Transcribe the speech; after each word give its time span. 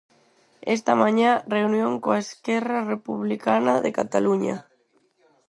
Esta 0.75 0.93
mañá, 1.01 1.31
reunión 1.55 1.91
con 2.03 2.13
Esquerra 2.23 2.79
Republicana 2.93 3.73
de 3.83 3.89
Cataluña. 3.99 4.55